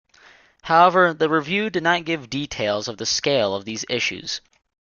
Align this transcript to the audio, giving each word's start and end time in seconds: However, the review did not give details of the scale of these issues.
However, 0.63 1.13
the 1.13 1.29
review 1.29 1.69
did 1.69 1.83
not 1.83 2.05
give 2.05 2.27
details 2.27 2.87
of 2.87 2.97
the 2.97 3.05
scale 3.05 3.53
of 3.53 3.65
these 3.65 3.85
issues. 3.87 4.41